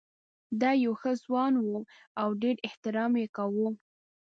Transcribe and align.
دی 0.61 0.73
یو 0.85 0.93
ښه 1.01 1.11
ځوان 1.23 1.53
و 1.57 1.65
او 2.21 2.29
ډېر 2.41 2.55
احترام 2.67 3.11
یې 3.21 3.27
کاوه. 3.35 3.67